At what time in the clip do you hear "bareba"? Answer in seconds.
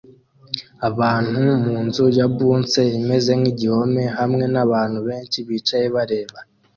5.97-6.39